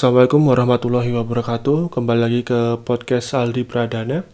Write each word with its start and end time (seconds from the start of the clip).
Assalamualaikum 0.00 0.48
warahmatullahi 0.48 1.12
wabarakatuh. 1.12 1.92
Kembali 1.92 2.20
lagi 2.24 2.40
ke 2.40 2.80
podcast 2.88 3.36
Aldi 3.36 3.68
Pradana. 3.68 4.24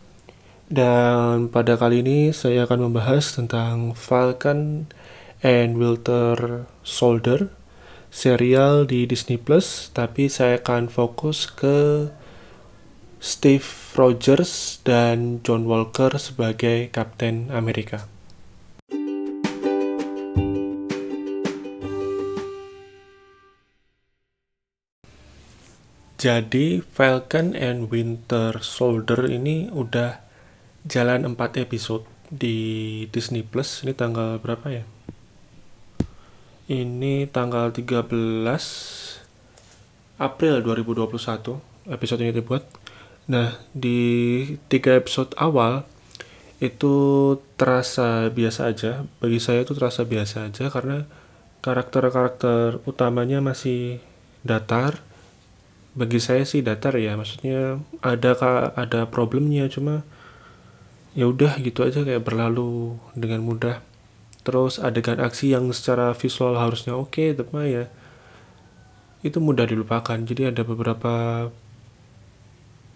Dan 0.70 1.50
pada 1.50 1.74
kali 1.74 2.06
ini 2.06 2.30
saya 2.30 2.70
akan 2.70 2.86
membahas 2.86 3.34
tentang 3.34 3.90
Falcon 3.98 4.86
and 5.42 5.74
Winter 5.74 6.70
Soldier 6.86 7.50
serial 8.14 8.86
di 8.86 9.10
Disney 9.10 9.42
Plus, 9.42 9.90
tapi 9.90 10.30
saya 10.30 10.62
akan 10.62 10.86
fokus 10.86 11.50
ke 11.50 12.14
Steve 13.18 13.66
Rogers 13.98 14.78
dan 14.86 15.42
John 15.42 15.66
Walker 15.66 16.14
sebagai 16.14 16.94
Kapten 16.94 17.50
Amerika. 17.50 18.06
Jadi 26.16 26.80
Falcon 26.80 27.52
and 27.52 27.92
Winter 27.92 28.64
Soldier 28.64 29.28
ini 29.28 29.68
udah 29.68 30.16
jalan 30.88 31.28
4 31.28 31.60
episode 31.60 32.08
di 32.32 33.04
Disney 33.12 33.44
Plus. 33.44 33.84
Ini 33.84 33.92
tanggal 33.92 34.40
berapa 34.40 34.64
ya? 34.72 34.88
Ini 36.72 37.28
tanggal 37.28 37.68
13 37.68 38.08
April 40.16 40.64
2021 40.64 41.92
episode 41.92 42.20
ini 42.24 42.32
dibuat. 42.32 42.64
Nah, 43.28 43.60
di 43.76 44.00
tiga 44.72 44.96
episode 44.96 45.36
awal 45.36 45.84
itu 46.64 46.96
terasa 47.60 48.32
biasa 48.32 48.72
aja. 48.72 49.04
Bagi 49.20 49.36
saya 49.36 49.68
itu 49.68 49.76
terasa 49.76 50.08
biasa 50.08 50.48
aja 50.48 50.72
karena 50.72 51.04
karakter-karakter 51.60 52.80
utamanya 52.88 53.44
masih 53.44 54.00
datar 54.40 55.04
bagi 55.96 56.20
saya 56.20 56.44
sih 56.44 56.60
datar 56.60 56.92
ya 57.00 57.16
maksudnya 57.16 57.80
ada 58.04 58.36
ada 58.76 59.08
problemnya 59.08 59.64
cuma 59.72 60.04
ya 61.16 61.24
udah 61.24 61.56
gitu 61.64 61.80
aja 61.82 62.04
kayak 62.04 62.22
berlalu 62.22 63.00
dengan 63.16 63.40
mudah. 63.40 63.80
Terus 64.44 64.78
adegan 64.78 65.18
aksi 65.18 65.56
yang 65.56 65.72
secara 65.72 66.12
visual 66.12 66.54
harusnya 66.60 66.94
oke 66.94 67.16
okay, 67.16 67.28
tapi 67.32 67.72
ya 67.72 67.84
itu 69.24 69.40
mudah 69.40 69.64
dilupakan. 69.64 70.20
Jadi 70.20 70.52
ada 70.52 70.62
beberapa 70.62 71.48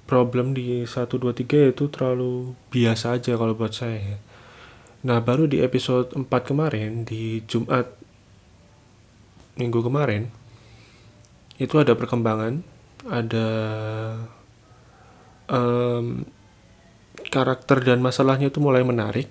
problem 0.05 0.53
di 0.53 0.85
1 0.85 1.07
2 1.07 1.33
3 1.33 1.73
itu 1.73 1.85
terlalu 1.89 2.53
biasa 2.69 3.17
aja 3.17 3.35
kalau 3.41 3.57
buat 3.57 3.73
saya 3.73 3.99
ya. 3.99 4.19
Nah, 5.01 5.23
baru 5.25 5.49
di 5.49 5.65
episode 5.65 6.13
4 6.13 6.29
kemarin 6.45 7.09
di 7.09 7.41
Jumat 7.49 7.89
minggu 9.57 9.81
kemarin 9.81 10.29
itu 11.57 11.77
ada 11.77 11.97
perkembangan 11.97 12.65
ada 13.09 13.49
um, 15.49 16.27
karakter 17.31 17.81
dan 17.81 18.05
masalahnya 18.05 18.53
itu 18.53 18.61
mulai 18.61 18.85
menarik 18.85 19.29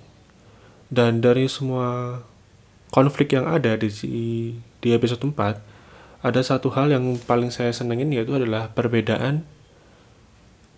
dan 0.90 1.22
dari 1.22 1.46
semua 1.46 2.22
konflik 2.90 3.38
yang 3.38 3.46
ada 3.46 3.78
di 3.78 3.90
di 4.82 4.90
episode 4.90 5.22
4 5.22 6.26
ada 6.26 6.42
satu 6.44 6.74
hal 6.74 6.92
yang 6.92 7.16
paling 7.24 7.54
saya 7.54 7.72
senengin 7.72 8.12
yaitu 8.12 8.36
adalah 8.36 8.74
perbedaan 8.74 9.48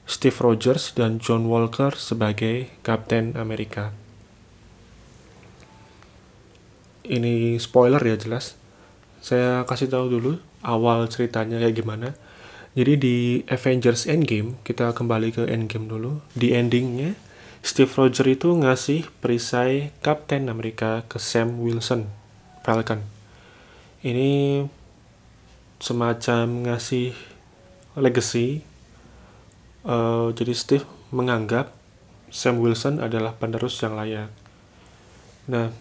Steve 0.06 0.36
Rogers 0.38 0.94
dan 0.94 1.18
John 1.18 1.48
Walker 1.48 1.96
sebagai 1.96 2.70
Kapten 2.84 3.40
Amerika. 3.40 3.96
Ini 7.08 7.58
spoiler 7.58 8.02
ya 8.04 8.20
jelas. 8.20 8.60
Saya 9.24 9.64
kasih 9.66 9.90
tahu 9.90 10.12
dulu 10.12 10.32
awal 10.62 11.10
ceritanya 11.10 11.58
kayak 11.58 11.80
gimana. 11.80 12.14
Jadi 12.72 12.94
di 12.96 13.18
Avengers 13.52 14.08
Endgame, 14.08 14.56
kita 14.64 14.96
kembali 14.96 15.36
ke 15.36 15.44
Endgame 15.44 15.92
dulu. 15.92 16.24
Di 16.32 16.56
endingnya, 16.56 17.20
Steve 17.60 17.92
Rogers 17.92 18.32
itu 18.32 18.50
ngasih 18.56 19.12
perisai 19.20 19.92
Kapten 20.00 20.48
Amerika 20.48 21.04
ke 21.12 21.20
Sam 21.20 21.60
Wilson, 21.60 22.08
Falcon. 22.64 23.04
Ini 24.02 24.64
semacam 25.84 26.72
ngasih 26.72 27.12
legacy. 28.00 28.64
Uh, 29.84 30.32
jadi 30.32 30.54
Steve 30.56 30.88
menganggap 31.12 31.76
Sam 32.32 32.64
Wilson 32.64 33.04
adalah 33.04 33.36
penerus 33.36 33.84
yang 33.84 34.00
layak. 34.00 34.32
Nah, 35.52 35.76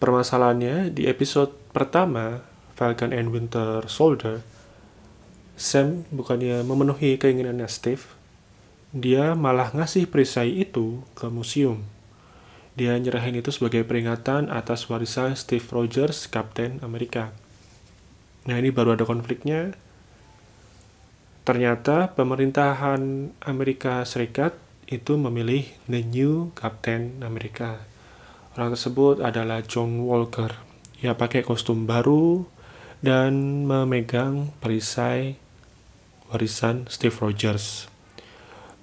permasalahannya 0.00 0.96
di 0.96 1.04
episode 1.04 1.52
pertama 1.76 2.40
Falcon 2.72 3.12
and 3.12 3.28
Winter 3.30 3.84
Soldier, 3.86 4.40
Sam 5.58 6.06
bukannya 6.14 6.62
memenuhi 6.62 7.18
keinginannya 7.18 7.66
Steve, 7.66 8.06
dia 8.94 9.34
malah 9.34 9.74
ngasih 9.74 10.06
perisai 10.06 10.54
itu 10.54 11.02
ke 11.18 11.26
museum. 11.26 11.82
Dia 12.78 12.94
nyerahin 12.94 13.42
itu 13.42 13.50
sebagai 13.50 13.82
peringatan 13.82 14.54
atas 14.54 14.86
warisan 14.86 15.34
Steve 15.34 15.66
Rogers, 15.66 16.30
Kapten 16.30 16.78
Amerika. 16.86 17.34
Nah 18.46 18.54
ini 18.54 18.70
baru 18.70 18.94
ada 18.94 19.02
konfliknya. 19.02 19.74
Ternyata 21.42 22.14
pemerintahan 22.14 23.34
Amerika 23.42 24.06
Serikat 24.06 24.54
itu 24.86 25.18
memilih 25.18 25.66
the 25.90 26.06
new 26.06 26.54
Kapten 26.54 27.18
Amerika. 27.26 27.82
Orang 28.54 28.78
tersebut 28.78 29.18
adalah 29.26 29.66
John 29.66 30.06
Walker. 30.06 30.54
Ia 31.02 31.18
pakai 31.18 31.42
kostum 31.42 31.82
baru 31.82 32.46
dan 33.02 33.66
memegang 33.66 34.54
perisai 34.62 35.47
warisan 36.28 36.88
Steve 36.92 37.16
Rogers. 37.18 37.88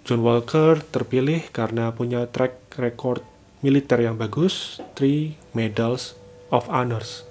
John 0.06 0.22
Walker 0.22 0.82
terpilih 0.86 1.50
karena 1.50 1.90
punya 1.90 2.30
track 2.30 2.78
record 2.78 3.26
militer 3.66 3.98
yang 3.98 4.22
bagus, 4.22 4.78
three 4.94 5.34
medals 5.58 6.14
of 6.54 6.70
honors. 6.70 7.26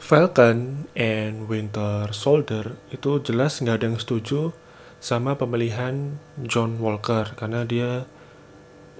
Falcon 0.00 0.88
and 0.92 1.48
Winter 1.48 2.12
Soldier 2.12 2.76
itu 2.92 3.20
jelas 3.24 3.64
nggak 3.64 3.76
ada 3.80 3.86
yang 3.88 3.96
setuju 3.96 4.52
sama 5.00 5.40
pemilihan 5.40 6.20
John 6.44 6.76
Walker 6.80 7.32
karena 7.32 7.64
dia 7.64 8.04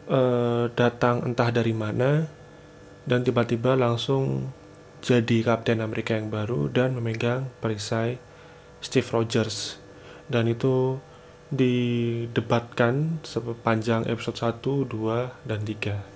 uh, 0.08 0.72
datang 0.72 1.20
entah 1.20 1.52
dari 1.52 1.76
mana 1.76 2.26
dan 3.08 3.26
tiba-tiba 3.26 3.74
langsung 3.74 4.54
jadi 5.02 5.42
Kapten 5.42 5.82
Amerika 5.82 6.14
yang 6.14 6.30
baru 6.30 6.70
dan 6.70 6.94
memegang 6.94 7.50
perisai 7.58 8.22
Steve 8.78 9.08
Rogers. 9.10 9.82
Dan 10.30 10.46
itu 10.46 11.02
didebatkan 11.52 13.20
sepanjang 13.26 14.06
episode 14.08 14.38
1, 14.38 14.88
2, 14.88 15.48
dan 15.48 15.60
3 15.66 16.12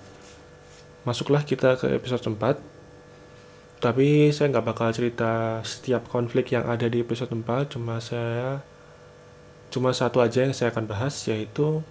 masuklah 1.07 1.47
kita 1.47 1.79
ke 1.79 1.87
episode 1.95 2.27
4 2.27 2.59
tapi 3.79 4.35
saya 4.35 4.51
nggak 4.51 4.67
bakal 4.67 4.91
cerita 4.91 5.63
setiap 5.63 6.11
konflik 6.11 6.51
yang 6.51 6.67
ada 6.67 6.91
di 6.91 6.99
episode 6.99 7.31
4 7.31 7.79
cuma 7.79 8.03
saya 8.03 8.67
cuma 9.71 9.95
satu 9.95 10.19
aja 10.19 10.43
yang 10.43 10.51
saya 10.51 10.75
akan 10.75 10.91
bahas 10.91 11.15
yaitu 11.31 11.87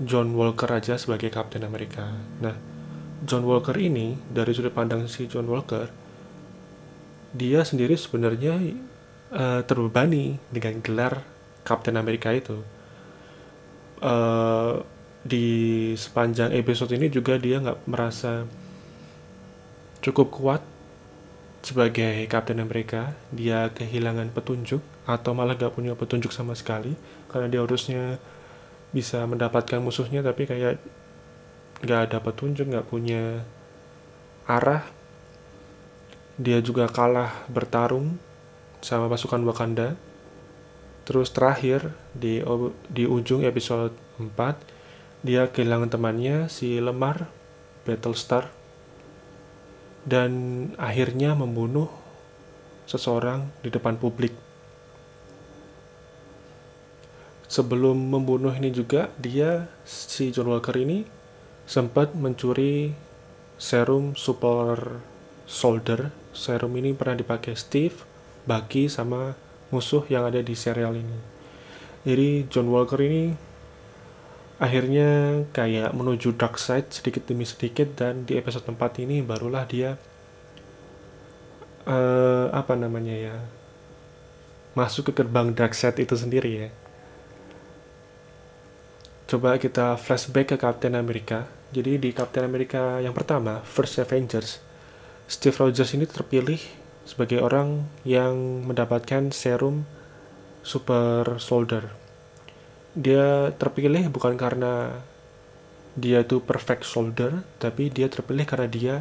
John 0.00 0.32
Walker 0.32 0.68
aja 0.72 1.00
sebagai 1.00 1.32
Kapten 1.32 1.64
Amerika. 1.64 2.04
Nah 2.40 2.75
John 3.24 3.48
Walker 3.48 3.76
ini 3.78 4.18
dari 4.28 4.52
sudut 4.52 4.76
pandang 4.76 5.08
si 5.08 5.24
John 5.24 5.48
Walker 5.48 5.88
dia 7.36 7.60
sendiri 7.64 7.96
sebenarnya 7.96 8.56
uh, 9.32 9.60
terbebani 9.64 10.40
dengan 10.48 10.80
gelar 10.80 11.20
Kapten 11.66 11.98
Amerika 12.00 12.32
itu. 12.32 12.62
Uh, 14.00 14.84
di 15.26 15.92
sepanjang 15.98 16.54
episode 16.54 16.94
ini 16.94 17.10
juga 17.10 17.34
dia 17.40 17.58
nggak 17.58 17.90
merasa 17.90 18.46
cukup 19.98 20.28
kuat 20.30 20.62
sebagai 21.66 22.30
Kapten 22.30 22.62
Amerika 22.62 23.18
dia 23.34 23.74
kehilangan 23.74 24.30
petunjuk 24.30 24.78
atau 25.02 25.34
malah 25.34 25.58
gak 25.58 25.74
punya 25.74 25.98
petunjuk 25.98 26.30
sama 26.30 26.54
sekali. 26.54 26.94
Karena 27.26 27.50
dia 27.50 27.60
harusnya 27.66 28.22
bisa 28.94 29.26
mendapatkan 29.26 29.82
musuhnya 29.82 30.22
tapi 30.22 30.46
kayak 30.46 30.78
nggak 31.84 32.00
ada 32.08 32.18
petunjuk 32.22 32.72
nggak 32.72 32.88
punya 32.88 33.44
arah. 34.48 34.86
Dia 36.36 36.60
juga 36.60 36.88
kalah 36.88 37.44
bertarung 37.48 38.20
sama 38.80 39.08
pasukan 39.08 39.42
Wakanda. 39.44 39.96
Terus 41.06 41.30
terakhir 41.30 41.94
di 42.12 42.42
di 42.90 43.04
ujung 43.06 43.46
episode 43.46 43.94
4 44.18 45.24
dia 45.26 45.50
kehilangan 45.50 45.90
temannya 45.90 46.46
si 46.46 46.78
Lemar 46.78 47.28
Battlestar. 47.84 48.52
Dan 50.06 50.30
akhirnya 50.78 51.34
membunuh 51.34 51.90
seseorang 52.86 53.50
di 53.58 53.74
depan 53.74 53.98
publik. 53.98 54.30
Sebelum 57.50 57.94
membunuh 57.94 58.54
ini 58.54 58.70
juga 58.70 59.10
dia 59.18 59.66
si 59.82 60.30
John 60.30 60.50
Walker 60.50 60.74
ini 60.78 61.15
sempat 61.66 62.14
mencuri 62.14 62.94
serum 63.58 64.14
super 64.14 65.02
soldier. 65.44 66.14
Serum 66.30 66.72
ini 66.78 66.94
pernah 66.94 67.18
dipakai 67.18 67.58
Steve, 67.58 68.06
Bucky, 68.46 68.86
sama 68.86 69.34
musuh 69.74 70.06
yang 70.06 70.24
ada 70.24 70.40
di 70.40 70.54
serial 70.54 70.94
ini. 70.94 71.18
Jadi 72.06 72.46
John 72.46 72.70
Walker 72.70 73.02
ini 73.02 73.34
akhirnya 74.56 75.42
kayak 75.52 75.92
menuju 75.92 76.32
dark 76.40 76.56
side 76.56 76.88
sedikit 76.88 77.28
demi 77.28 77.44
sedikit 77.44 77.92
dan 77.92 78.24
di 78.24 78.40
episode 78.40 78.64
4 78.64 79.04
ini 79.04 79.20
barulah 79.20 79.68
dia 79.68 80.00
uh, 81.84 82.48
apa 82.48 82.72
namanya 82.72 83.12
ya 83.12 83.36
masuk 84.72 85.12
ke 85.12 85.20
gerbang 85.20 85.52
dark 85.52 85.76
side 85.76 86.00
itu 86.00 86.16
sendiri 86.16 86.50
ya 86.56 86.68
coba 89.28 89.60
kita 89.60 90.00
flashback 90.00 90.54
ke 90.54 90.56
Captain 90.56 90.96
America 90.96 91.44
jadi 91.74 91.98
di 91.98 92.10
Captain 92.14 92.46
America 92.46 93.02
yang 93.02 93.14
pertama 93.16 93.62
First 93.66 93.98
Avengers 94.02 94.62
Steve 95.26 95.56
Rogers 95.58 95.94
ini 95.94 96.06
terpilih 96.06 96.62
sebagai 97.06 97.42
orang 97.42 97.86
yang 98.06 98.66
mendapatkan 98.66 99.30
serum 99.34 99.86
super 100.62 101.38
soldier 101.42 101.90
dia 102.96 103.52
terpilih 103.60 104.08
bukan 104.08 104.34
karena 104.40 105.04
dia 105.96 106.20
itu 106.20 106.44
perfect 106.44 106.84
soldier, 106.84 107.40
tapi 107.56 107.88
dia 107.88 108.06
terpilih 108.12 108.44
karena 108.44 108.68
dia 108.68 108.96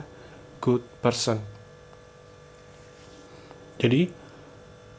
good 0.64 0.82
person. 1.04 1.44
Jadi, 3.76 4.08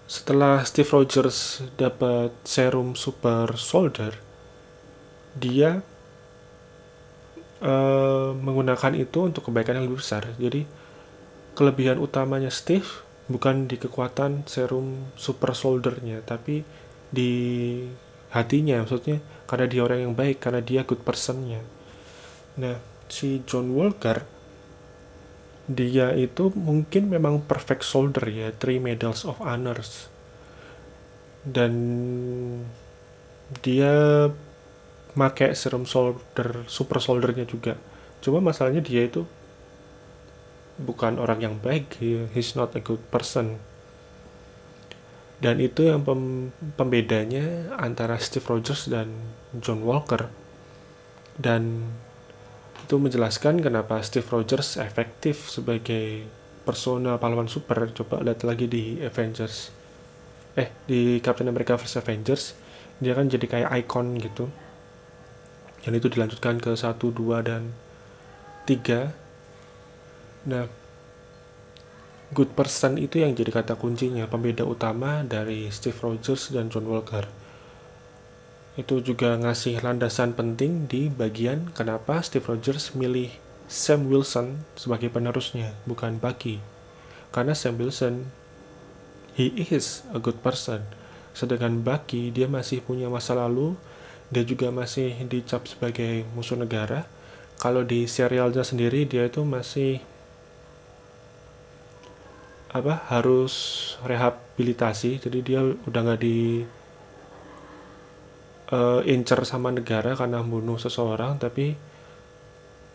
setelah 0.05 0.61
Steve 0.69 0.93
Rogers 0.93 1.65
dapat 1.81 2.37
serum 2.45 2.93
super 2.93 3.57
soldier, 3.57 4.13
dia 5.33 5.81
uh, 7.67 8.31
menggunakan 8.39 8.95
itu 8.95 9.27
untuk 9.27 9.51
kebaikan 9.51 9.83
yang 9.83 9.91
lebih 9.91 9.99
besar. 9.99 10.31
Jadi, 10.39 10.63
kelebihan 11.59 11.99
utamanya 11.99 12.55
Steve 12.55 12.87
bukan 13.27 13.67
di 13.67 13.75
kekuatan 13.75 14.47
serum 14.47 15.11
super 15.19 15.51
soldiernya, 15.51 16.23
tapi 16.23 16.63
di 17.11 17.35
hatinya 18.37 18.83
maksudnya 18.83 19.23
karena 19.47 19.67
dia 19.71 19.81
orang 19.81 20.01
yang 20.11 20.15
baik 20.15 20.43
karena 20.43 20.61
dia 20.61 20.83
good 20.83 21.01
personnya 21.01 21.63
nah 22.61 22.77
si 23.07 23.41
John 23.47 23.73
Walker 23.73 24.25
dia 25.67 26.15
itu 26.15 26.51
mungkin 26.55 27.11
memang 27.11 27.43
perfect 27.43 27.83
soldier 27.83 28.27
ya 28.29 28.49
three 28.55 28.79
medals 28.79 29.27
of 29.27 29.39
honors 29.43 30.11
dan 31.47 31.73
dia 33.63 34.27
make 35.17 35.57
serum 35.57 35.89
soldier 35.89 36.69
super 36.69 37.01
soldiernya 37.01 37.49
juga. 37.49 37.75
Cuma 38.21 38.39
masalahnya 38.45 38.85
dia 38.85 39.09
itu 39.09 39.25
bukan 40.77 41.17
orang 41.17 41.41
yang 41.41 41.57
baik 41.57 41.97
he, 42.05 42.29
he's 42.37 42.53
not 42.53 42.77
a 42.77 42.83
good 42.85 43.01
person. 43.09 43.57
Dan 45.37 45.61
itu 45.61 45.89
yang 45.89 46.05
pem 46.05 46.53
pembedanya 46.77 47.77
antara 47.77 48.17
Steve 48.21 48.45
Rogers 48.45 48.89
dan 48.89 49.13
John 49.57 49.85
Walker. 49.85 50.29
Dan 51.37 51.93
itu 52.85 52.97
menjelaskan 52.97 53.61
kenapa 53.61 54.01
Steve 54.01 54.29
Rogers 54.29 54.81
efektif 54.81 55.53
sebagai 55.53 56.25
persona 56.65 57.21
pahlawan 57.21 57.49
super. 57.49 57.93
Coba 57.93 58.25
lihat 58.25 58.45
lagi 58.45 58.65
di 58.69 59.01
Avengers. 59.05 59.73
Eh 60.57 60.73
di 60.89 61.21
Captain 61.21 61.49
America 61.53 61.77
vs 61.77 62.01
Avengers 62.01 62.45
dia 62.97 63.13
kan 63.13 63.29
jadi 63.29 63.45
kayak 63.45 63.71
icon 63.85 64.17
gitu 64.17 64.49
dan 65.87 65.93
itu 65.95 66.11
dilanjutkan 66.11 66.59
ke 66.59 66.75
1, 66.75 66.99
2, 66.99 67.47
dan 67.47 67.71
3 68.67 69.15
nah 70.47 70.67
good 72.35 72.51
person 72.59 72.99
itu 72.99 73.23
yang 73.23 73.39
jadi 73.39 73.55
kata 73.55 73.79
kuncinya, 73.79 74.27
pembeda 74.27 74.67
utama 74.67 75.23
dari 75.23 75.71
Steve 75.71 75.95
Rogers 76.03 76.51
dan 76.51 76.67
John 76.67 76.91
Walker. 76.91 77.31
Itu 78.75 78.99
juga 78.99 79.39
ngasih 79.39 79.81
landasan 79.81 80.35
penting 80.35 80.91
di 80.91 81.07
bagian 81.07 81.71
kenapa 81.71 82.19
Steve 82.27 82.45
Rogers 82.45 82.99
milih 82.99 83.31
Sam 83.71 84.11
Wilson 84.11 84.67
sebagai 84.75 85.11
penerusnya, 85.11 85.75
bukan 85.87 86.19
Bucky. 86.19 86.59
Karena 87.31 87.55
Sam 87.55 87.79
Wilson, 87.79 88.31
he 89.39 89.55
is 89.71 90.03
a 90.11 90.19
good 90.19 90.43
person. 90.43 90.83
Sedangkan 91.31 91.87
Bucky, 91.87 92.35
dia 92.35 92.51
masih 92.51 92.83
punya 92.83 93.07
masa 93.07 93.39
lalu, 93.39 93.79
dia 94.27 94.43
juga 94.43 94.75
masih 94.75 95.15
dicap 95.31 95.71
sebagai 95.71 96.27
musuh 96.35 96.59
negara. 96.59 97.07
Kalau 97.57 97.87
di 97.87 98.05
serialnya 98.11 98.67
sendiri, 98.67 99.07
dia 99.07 99.31
itu 99.31 99.47
masih 99.47 100.03
apa 102.75 103.07
harus 103.09 103.55
rehabilitasi. 104.05 105.23
Jadi 105.23 105.39
dia 105.41 105.63
udah 105.63 106.01
nggak 106.03 106.21
di 106.21 106.67
uh, 108.75 109.01
incer 109.07 109.41
sama 109.47 109.73
negara 109.73 110.19
karena 110.19 110.43
membunuh 110.43 110.77
seseorang 110.77 111.39
tapi 111.41 111.79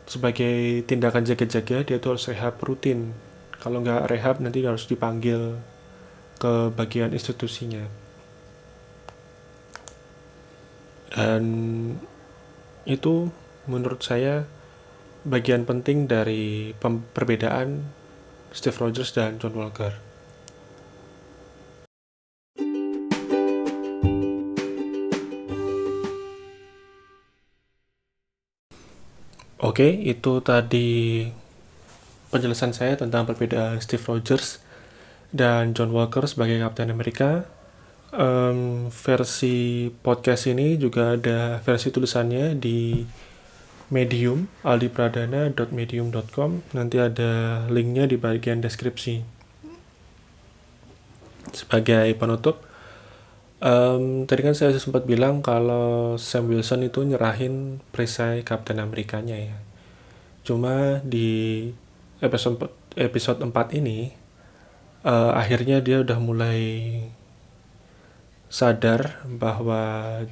sebagai 0.05 0.83
tindakan 0.83 1.23
jaga-jaga 1.23 1.87
dia 1.87 1.97
tuh 1.97 2.19
harus 2.19 2.27
rehab 2.29 2.59
rutin. 2.61 3.15
Kalau 3.57 3.81
nggak 3.81 4.11
rehab 4.11 4.35
nanti 4.43 4.61
harus 4.61 4.85
dipanggil 4.85 5.57
ke 6.41 6.73
bagian 6.73 7.13
institusinya 7.13 7.85
dan 11.11 11.43
itu 12.87 13.29
menurut 13.67 13.99
saya 14.01 14.47
bagian 15.27 15.67
penting 15.69 16.09
dari 16.09 16.73
perbedaan 17.13 17.93
Steve 18.55 18.79
Rogers 18.79 19.13
dan 19.13 19.37
John 19.37 19.53
Walker. 19.53 19.93
Oke, 29.61 29.93
itu 29.93 30.41
tadi 30.41 31.29
penjelasan 32.33 32.73
saya 32.73 32.97
tentang 32.97 33.29
perbedaan 33.29 33.77
Steve 33.77 34.01
Rogers 34.09 34.57
dan 35.29 35.77
John 35.77 35.93
Walker 35.93 36.25
sebagai 36.25 36.57
Captain 36.57 36.89
America. 36.89 37.45
Um, 38.11 38.91
versi 38.91 39.87
podcast 40.03 40.51
ini 40.51 40.75
juga 40.75 41.15
ada 41.15 41.63
versi 41.63 41.95
tulisannya 41.95 42.59
di 42.59 43.07
Medium, 43.91 44.47
aldipradana.medium.com. 44.63 46.51
Nanti 46.75 46.97
ada 46.99 47.63
linknya 47.67 48.07
di 48.07 48.19
bagian 48.19 48.59
deskripsi. 48.59 49.23
Sebagai 51.51 52.07
penutup, 52.15 52.63
um, 53.59 54.23
tadi 54.23 54.41
kan 54.43 54.55
saya 54.55 54.71
sempat 54.75 55.03
bilang 55.03 55.43
kalau 55.43 56.15
Sam 56.15 56.47
Wilson 56.47 56.87
itu 56.87 57.03
nyerahin 57.03 57.83
perisai 57.91 58.47
Captain 58.47 58.79
Amerikanya 58.79 59.35
ya. 59.35 59.55
Cuma 60.47 61.03
di 61.03 61.67
episode 62.23 62.71
episode 62.95 63.43
4 63.43 63.79
ini 63.79 64.11
uh, 65.03 65.35
akhirnya 65.35 65.79
dia 65.79 65.99
udah 65.99 66.19
mulai 66.19 66.59
sadar 68.51 69.23
bahwa 69.25 69.79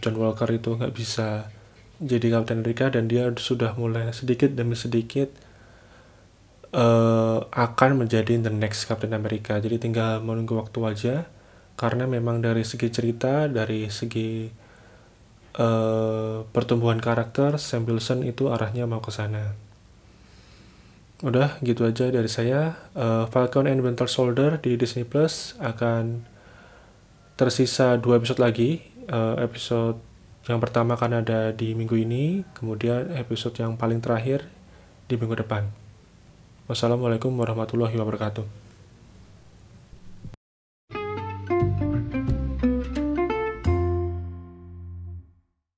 John 0.03 0.19
Walker 0.19 0.51
itu 0.51 0.75
nggak 0.75 0.91
bisa 0.91 1.47
jadi 2.03 2.35
Kapten 2.35 2.59
Amerika 2.59 2.91
dan 2.91 3.07
dia 3.07 3.31
sudah 3.31 3.79
mulai 3.79 4.11
sedikit 4.11 4.51
demi 4.51 4.75
sedikit 4.75 5.31
uh, 6.75 7.47
akan 7.47 8.03
menjadi 8.05 8.39
the 8.39 8.51
next 8.51 8.85
Captain 8.91 9.15
America. 9.15 9.55
Jadi 9.57 9.79
tinggal 9.79 10.19
menunggu 10.19 10.59
waktu 10.59 10.79
aja 10.83 11.15
karena 11.79 12.03
memang 12.11 12.43
dari 12.43 12.67
segi 12.67 12.91
cerita, 12.91 13.47
dari 13.47 13.87
segi 13.87 14.51
uh, 15.55 16.43
pertumbuhan 16.51 16.99
karakter 16.99 17.55
Sam 17.55 17.87
Wilson 17.87 18.27
itu 18.27 18.51
arahnya 18.51 18.83
mau 18.83 18.99
ke 18.99 19.15
sana. 19.15 19.55
Udah 21.19 21.59
gitu 21.63 21.83
aja 21.83 22.11
dari 22.11 22.27
saya. 22.31 22.79
Uh, 22.95 23.27
Falcon 23.27 23.67
and 23.67 23.83
Winter 23.83 24.07
Soldier 24.07 24.59
di 24.59 24.79
Disney 24.79 25.03
Plus 25.03 25.55
akan 25.59 26.23
tersisa 27.39 27.95
dua 27.95 28.19
episode 28.19 28.43
lagi. 28.43 28.83
Uh, 29.07 29.39
episode 29.39 29.95
yang 30.51 30.59
pertama 30.59 30.99
kan 30.99 31.15
ada 31.15 31.55
di 31.55 31.71
minggu 31.71 31.95
ini, 31.95 32.43
kemudian 32.51 33.15
episode 33.15 33.55
yang 33.55 33.79
paling 33.79 34.03
terakhir 34.03 34.43
di 35.07 35.15
minggu 35.15 35.39
depan. 35.39 35.71
Wassalamualaikum 36.67 37.31
warahmatullahi 37.31 37.95
wabarakatuh. 37.95 38.68